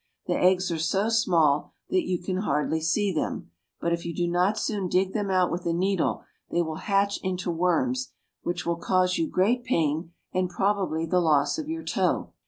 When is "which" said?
8.41-8.65